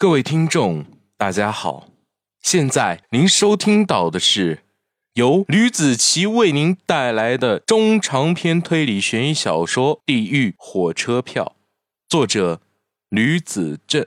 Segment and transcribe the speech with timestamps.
[0.00, 1.88] 各位听众，大家好，
[2.40, 4.62] 现在您收听到的是
[5.14, 11.56] 由吕子奇为您带来的中长篇推理悬疑小说《地狱火车票》，
[12.08, 12.60] 作者
[13.08, 14.06] 吕子正。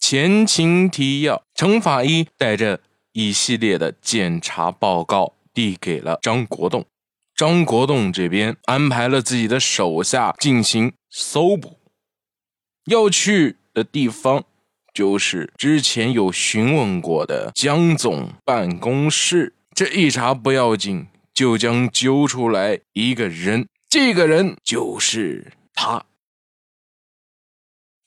[0.00, 2.80] 前情提要：程法医带着
[3.12, 6.84] 一系列的检查报告递给了张国栋，
[7.36, 11.78] 张国栋这边安排了自己的手下进行搜捕，
[12.86, 14.44] 要去的地方。
[14.94, 26.06] 就是之前有询问过的江总办公室，这一查不要紧，就将揪出来一个人，这个人就是他。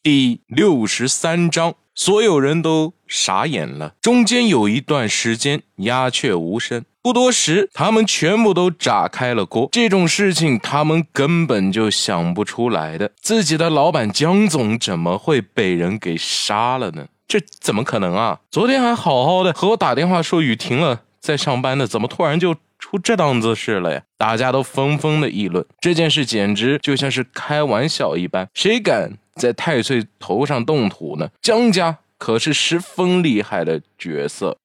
[0.02, 6.86] 第六十三章，所有人都傻眼了，中间有一段时间鸦雀无声。
[7.08, 9.70] 不多时，他们全部都炸开了锅。
[9.72, 13.10] 这种事情他们根本就想不出来的。
[13.22, 17.08] 自己的老板江总怎么会被人给杀了呢？
[17.26, 18.42] 这怎么可能啊？
[18.52, 24.02] 昨天还好好的和我打电话说雨停了，在上班的，怎么突然就出这档子事了呀？
[24.18, 28.50] 大家都纷纷的议论这件事，简直就像是开玩笑一般。
[28.54, 31.30] 谁敢在太岁头上动土呢？
[31.42, 34.58] 江家可是十分厉害的角色。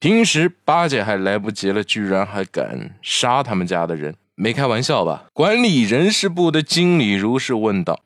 [0.00, 5.26] 平时巴结还来不及了，居然还敢杀他们家的人，没开玩笑吧？
[5.34, 8.00] 管理人事部的经理如是问道。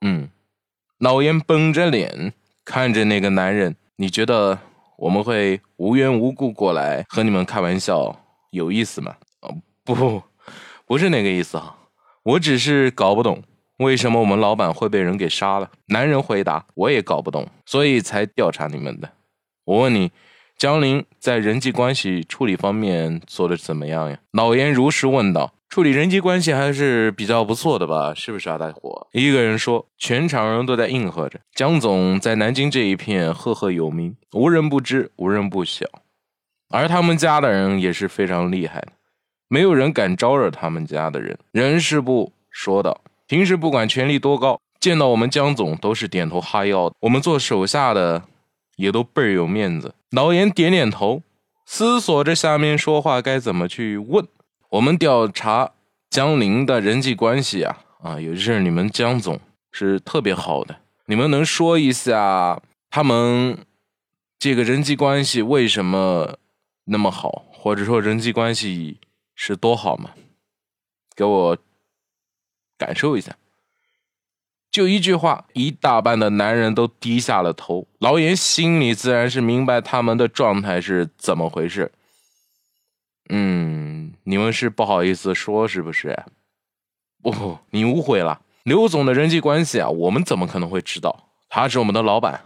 [0.00, 0.30] 嗯，
[0.98, 2.32] 老严绷着脸
[2.64, 4.60] 看着那个男人，你觉得
[4.96, 8.20] 我们会无缘无故过来和你们开玩笑，
[8.52, 9.16] 有意思吗？
[9.40, 10.22] 哦，不，
[10.86, 11.76] 不是那个意思哈，
[12.22, 13.42] 我只是搞不懂
[13.78, 15.68] 为什么我们老板会被人给杀了。
[15.86, 19.10] 男人回答，我也搞不懂，所以才调查你们的。
[19.64, 20.12] 我问你。
[20.56, 24.18] 江林在人际关系处理方面做的怎么样呀？
[24.30, 25.52] 老严如实问道。
[25.68, 28.14] 处理人际关系还是比较不错的吧？
[28.14, 29.08] 是不是啊，大伙？
[29.12, 29.86] 一个人说。
[29.98, 31.40] 全场人都在应和着。
[31.54, 35.84] 江总在南京这一片赫赫有名，无人不知，无人不晓。
[36.70, 38.92] 而他们家的人也是非常厉害的，
[39.48, 41.36] 没有人敢招惹他们家的人。
[41.50, 43.00] 人事部说道。
[43.26, 46.94] 平时不管权力多高，见到我们江总都是点头哈腰的。
[47.00, 48.22] 我们做手下的。
[48.76, 49.94] 也都倍儿有面子。
[50.14, 51.22] 老严点点头，
[51.66, 54.24] 思索着下面说话该怎么去问。
[54.68, 55.72] 我们调查
[56.08, 59.40] 江林的人际关系啊，啊，也就是你们江总
[59.72, 60.76] 是特别好的。
[61.06, 63.58] 你们能说一下他们
[64.38, 66.38] 这个人际关系为什么
[66.84, 68.98] 那么好，或者说人际关系
[69.34, 70.10] 是多好吗？
[71.16, 71.58] 给我
[72.78, 73.36] 感受一下。
[74.74, 77.86] 就一句话，一大半的男人都低下了头。
[78.00, 81.92] 老严心里自然是明白他们的状态是怎么回事。
[83.28, 86.18] 嗯，你们是不好意思说是不是？
[87.22, 88.40] 不，你误会了。
[88.64, 91.28] 刘总的人际关系啊，我们怎么可能会知道？
[91.48, 92.40] 他是我们的老板，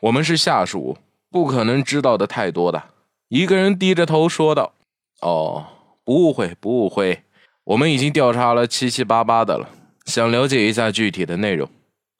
[0.00, 0.98] 我们是下属，
[1.30, 2.82] 不可能知道的太多的。
[3.28, 4.74] 一个人低着头说道
[5.22, 5.64] ：“哦，
[6.04, 7.22] 不误会，不误会，
[7.64, 9.70] 我们已经调查了七七八八的了。”
[10.06, 11.68] 想了解一下具体的内容，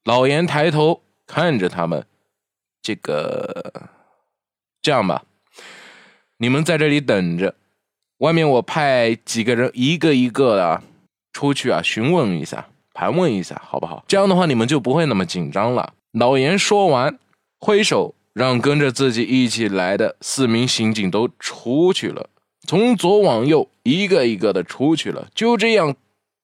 [0.05, 2.05] 老严抬头看着他们，
[2.83, 3.91] 这个
[4.81, 5.25] 这样吧，
[6.39, 7.55] 你们在这里等着，
[8.19, 10.83] 外面我派几个人一个一个的
[11.33, 14.05] 出去啊，询问一下，盘问一下，好不好？
[14.07, 15.95] 这样的话你们就不会那么紧张了。
[16.13, 17.19] 老严说完，
[17.59, 22.31] 挥手让跟着自己一起来的四名刑警都出去了，
[22.67, 25.97] 从左往右一个一个的出去了，就这样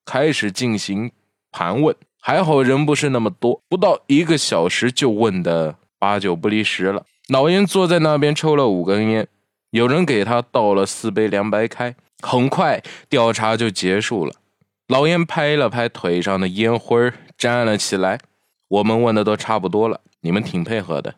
[0.04, 1.12] 开始进行。
[1.56, 7.06] 盘问还好人不是那么多，不到一个小时就问的八九不离十了。
[7.28, 9.26] 老严坐在那边抽了五根烟，
[9.70, 11.96] 有人给他倒了四杯凉白开。
[12.20, 14.34] 很快调查就结束了。
[14.88, 18.18] 老严拍了拍腿上的烟灰站了起来。
[18.68, 21.14] 我们问的都差不多了，你们挺配合的，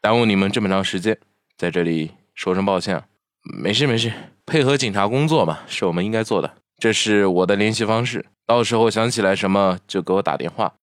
[0.00, 1.18] 耽误你们这么长时间，
[1.56, 3.02] 在这里说声抱歉。
[3.42, 4.12] 没事没事，
[4.46, 6.52] 配合警察工作嘛，是我们应该做的。
[6.78, 8.26] 这是我的联系方式。
[8.50, 10.74] 到时候想起来什么就给我打电话，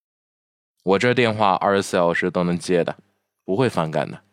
[0.86, 2.96] 我这电话二十四小时都能接的，
[3.44, 4.24] 不会反感的。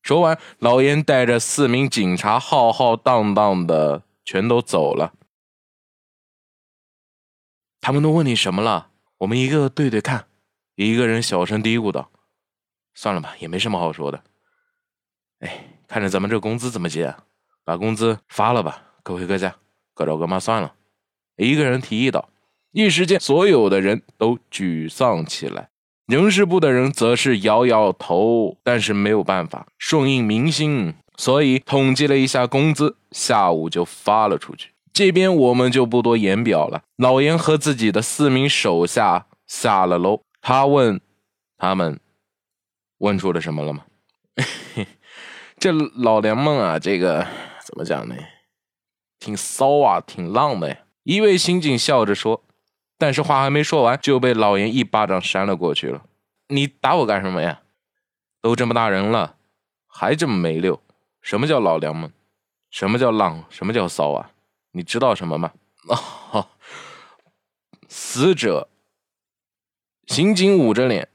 [0.00, 5.12] 说完，老严带着四名警察浩浩荡荡的全都走了。
[7.82, 8.88] 他们都问你什么了？
[9.18, 10.28] 我们一个对对看。
[10.74, 12.10] 一个人小声嘀咕道
[12.96, 14.24] ：“算了吧，也没什么好说的。
[15.40, 17.26] 哎，看着咱们这工资怎么结，啊
[17.62, 19.54] 把工资发了吧，各回各家，
[19.92, 20.74] 各找各妈算了。”
[21.36, 22.30] 一个人提议道。
[22.72, 25.70] 一时间，所有的人都沮丧起来，
[26.06, 34.70] 人事部的人则是摇摇头，但是没有办法，顺应民心，所以统计了一下工资，下午就发了出去。
[34.92, 36.82] 这边我们就不多言表了。
[36.96, 41.00] 老严和自己的四名手下下了楼，他问
[41.56, 41.98] 他们
[42.98, 43.84] ：“问出了什么了吗？
[45.58, 47.26] 这老娘们啊，这个
[47.64, 48.14] 怎么讲呢？
[49.18, 50.76] 挺骚啊，挺浪的呀。
[51.02, 52.42] 一位刑警笑着说，
[53.00, 56.02] 但是话还没说完，就被老严一巴掌扇了过去了。
[56.48, 57.62] 你打我干什么呀？
[58.42, 59.36] 都这么大人了，
[59.86, 60.82] 还这么没溜？
[61.22, 62.12] 什么叫老娘们？
[62.70, 63.44] 什么叫浪？
[63.48, 64.32] 什么叫骚啊？
[64.72, 65.52] 你知道什么吗？
[66.32, 66.48] 哦，
[67.88, 68.68] 死者。
[70.06, 71.08] 刑警捂着脸，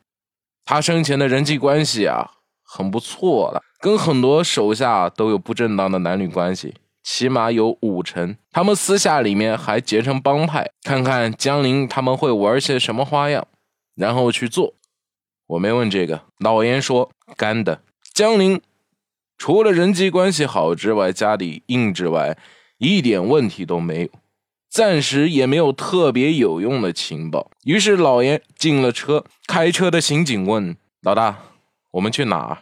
[0.63, 2.31] 他生前的人际关系啊，
[2.63, 6.73] 很不错了，跟很多手下都有不正当的男女关系，
[7.05, 8.35] 起码有五成。
[8.51, 13.47] 他们私下里面还结成帮派，看看江林他们会玩些什么花样，
[13.95, 14.73] 然后去做。
[15.45, 17.83] 我没问这个，老严说干的。
[18.13, 18.59] 江林
[19.37, 22.35] 除了人际关系好之外，家里硬之外，
[22.79, 24.09] 一点问题都没有。
[24.67, 29.23] 暂时也没有特别有用的情报，于是老严进了车。
[29.47, 31.37] 开车的刑警问老大
[31.93, 32.57] ：“我们去哪儿？”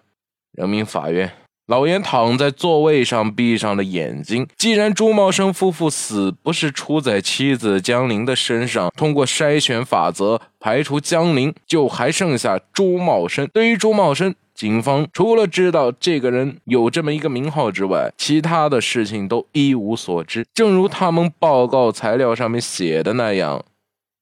[0.51, 1.31] 人民法院。
[1.67, 4.45] 老严躺在座位上，闭上了眼睛。
[4.57, 13.47] 既然朱茂生夫妇死不是出在妻子江玲的身上，通过筛选法则排除江玲，就还剩下朱茂生。
[13.53, 20.45] 对于朱茂生，警方除了知道这个人有这么一个名号之外，其他的事情都一无所知。
[20.53, 23.63] 正如他们报告材料上面写的那样，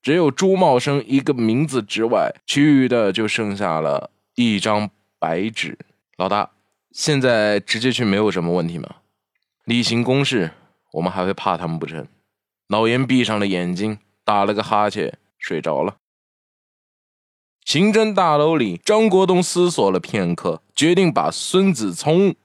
[0.04, 5.76] 只有朱茂生一个名字之外，其余的就剩下了一张白纸。
[6.18, 6.52] 老大，
[6.92, 8.96] 现在直接去没有什么问题吗？
[9.66, 10.52] 例行公事，
[10.94, 12.06] 我们还会怕他们不成？
[12.68, 15.96] 老严闭上了眼睛，打了个哈欠，睡着了。
[17.64, 22.36] 刑侦大楼里，张国栋思索了片刻，决定把孙子聪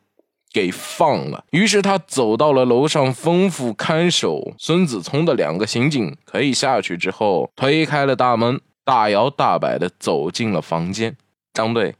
[0.53, 1.45] 给放了。
[1.51, 6.97] 于是他走到了楼上，吩咐看守孙子聪的两个刑警可以下去。
[6.97, 11.17] 之后推开了大门，大摇大摆的走进了房间。
[11.53, 11.97] 张队，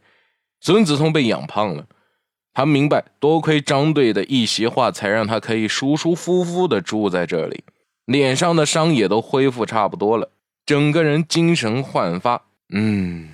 [0.61, 1.87] 孙子聪被养胖了，
[2.57, 7.63] 他明白，多亏张队的一席话，才让他可以舒舒服服的住在这里。
[8.07, 10.31] 脸上的伤也都恢复差不多了，
[10.65, 12.47] 整个人精神焕发。
[12.71, 13.29] 嗯，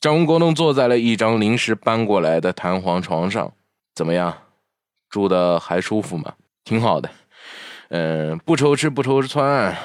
[0.00, 3.52] 张国栋坐在了一张临时搬过来的弹簧床上，
[3.94, 4.34] 怎么样，
[5.10, 6.32] 住的还舒服吗？
[6.64, 7.10] 挺好的，
[7.90, 9.76] 嗯，不愁吃不愁穿，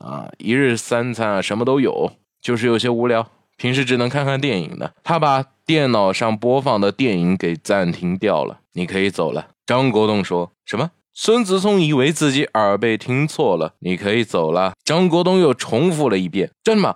[0.00, 2.10] 啊，一日三餐啊，什么都有，
[2.42, 4.94] 就是有些无聊，平时只能看看电影的。
[5.04, 8.60] 他把电脑上播放的电影给暂停掉了。
[8.72, 9.48] 你可以走了。
[9.66, 10.92] 张国栋说什么？
[11.12, 13.74] 孙子聪以为自己耳背听错了。
[13.80, 14.72] 你可以走了。
[14.84, 16.50] 张国栋又重复了一遍。
[16.62, 16.94] 真的吗？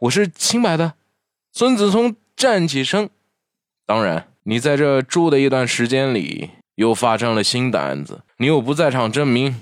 [0.00, 0.94] 我是清白的，
[1.52, 3.08] 孙子聪站起身。
[3.86, 9.54] 当然，你在这住的一段时间里，又发生了新的案子，你有不在场证明。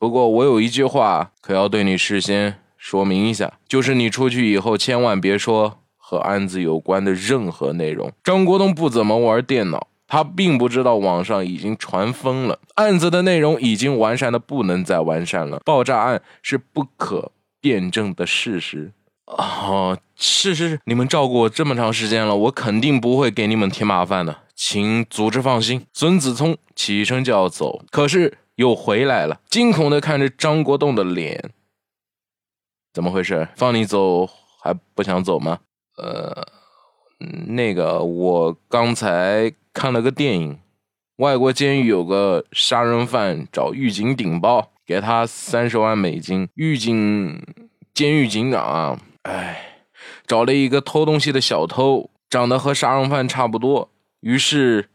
[0.00, 8.10] 不过，我有一句话可要对你事先说明一下，就是你出去以后，千万别说和案子有关的任何内容。
[8.24, 18.92] 张国栋不怎么玩电脑，他并不知道网上已经传疯了，案子的内容已经完善的不能再完善了，爆炸案是不可辩证的事实。
[19.26, 25.84] 哦，是是是，你们照顾我这么长时间了，我肯定不会给你们添麻烦的，请组织放心。
[25.92, 31.50] 孙子聪起身就要走，可是又回来了，惊恐的看着张国栋的脸。
[32.92, 33.48] 怎么回事？
[33.56, 34.28] 放你走
[34.62, 35.60] 还不想走吗？
[35.96, 36.46] 呃，
[37.46, 40.58] 那个，我刚才看了个电影，
[41.16, 47.42] 外国监狱有个杀人犯找狱警顶包，给他三十万美金，狱警，
[47.92, 49.00] 监狱警长啊。
[49.22, 49.86] 哎，
[50.26, 53.90] 找了一个偷东西的小偷，长得和杀人犯差不多。
[54.20, 54.88] 于是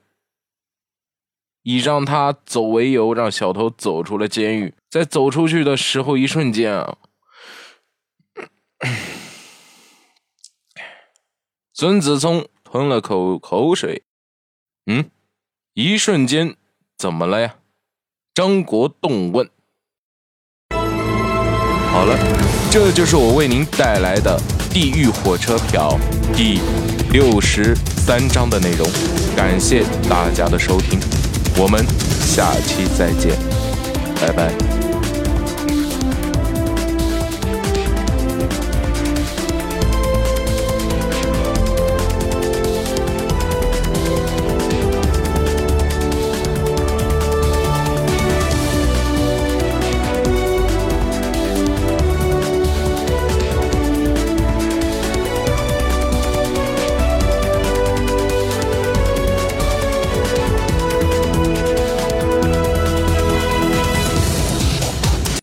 [1.62, 4.74] 以让他走为由，让小偷走出了监狱。
[4.90, 6.98] 在走出去的时候，一瞬间啊，
[11.74, 14.04] 孙子聪吞了口口水。
[14.86, 15.10] 嗯，
[15.74, 16.56] 一瞬间
[16.98, 17.56] 怎么了呀？
[18.34, 19.50] 张国栋问。
[21.92, 22.18] 好了。
[22.72, 24.36] 这就是我为您带来的
[24.74, 25.96] 《地狱火车票》
[26.36, 26.60] 第
[27.12, 28.90] 六十三章的内容，
[29.38, 31.00] 感谢大家的收听，
[31.56, 31.86] 我们
[32.20, 33.38] 下期再见，
[34.20, 34.73] 拜拜。